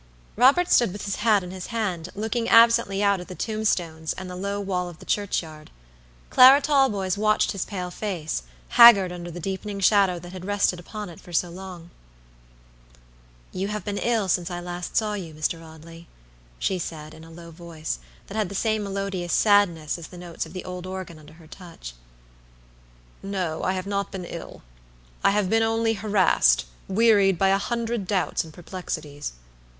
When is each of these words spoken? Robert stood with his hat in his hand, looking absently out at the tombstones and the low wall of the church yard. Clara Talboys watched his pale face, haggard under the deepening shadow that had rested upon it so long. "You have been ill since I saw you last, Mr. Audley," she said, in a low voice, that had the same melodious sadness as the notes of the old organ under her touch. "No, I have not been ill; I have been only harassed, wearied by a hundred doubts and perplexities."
Robert 0.35 0.67
stood 0.71 0.91
with 0.93 1.05
his 1.05 1.17
hat 1.17 1.43
in 1.43 1.51
his 1.51 1.67
hand, 1.67 2.09
looking 2.15 2.49
absently 2.49 3.03
out 3.03 3.19
at 3.19 3.27
the 3.27 3.35
tombstones 3.35 4.13
and 4.13 4.27
the 4.27 4.35
low 4.35 4.59
wall 4.59 4.89
of 4.89 4.97
the 4.97 5.05
church 5.05 5.43
yard. 5.43 5.69
Clara 6.31 6.59
Talboys 6.59 7.19
watched 7.19 7.51
his 7.51 7.65
pale 7.65 7.91
face, 7.91 8.41
haggard 8.69 9.11
under 9.11 9.29
the 9.29 9.39
deepening 9.39 9.79
shadow 9.79 10.17
that 10.17 10.31
had 10.33 10.43
rested 10.43 10.79
upon 10.79 11.07
it 11.09 11.19
so 11.35 11.51
long. 11.51 11.91
"You 13.51 13.67
have 13.67 13.85
been 13.85 13.99
ill 13.99 14.27
since 14.27 14.49
I 14.49 14.55
saw 14.81 15.13
you 15.13 15.35
last, 15.35 15.51
Mr. 15.51 15.63
Audley," 15.63 16.07
she 16.57 16.79
said, 16.79 17.13
in 17.13 17.23
a 17.23 17.29
low 17.29 17.51
voice, 17.51 17.99
that 18.25 18.35
had 18.35 18.49
the 18.49 18.55
same 18.55 18.81
melodious 18.83 19.31
sadness 19.33 19.99
as 19.99 20.07
the 20.07 20.17
notes 20.17 20.47
of 20.47 20.53
the 20.53 20.65
old 20.65 20.87
organ 20.87 21.19
under 21.19 21.33
her 21.33 21.45
touch. 21.45 21.93
"No, 23.21 23.61
I 23.61 23.73
have 23.73 23.85
not 23.85 24.11
been 24.11 24.25
ill; 24.25 24.63
I 25.23 25.29
have 25.29 25.47
been 25.47 25.61
only 25.61 25.93
harassed, 25.93 26.65
wearied 26.87 27.37
by 27.37 27.49
a 27.49 27.59
hundred 27.59 28.07
doubts 28.07 28.43
and 28.43 28.51
perplexities." 28.51 29.33